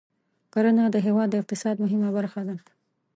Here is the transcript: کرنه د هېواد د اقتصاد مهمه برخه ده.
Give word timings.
کرنه 0.53 0.83
د 0.93 0.97
هېواد 1.05 1.27
د 1.31 1.35
اقتصاد 1.41 1.75
مهمه 1.83 2.09
برخه 2.17 2.41
ده. 2.47 2.55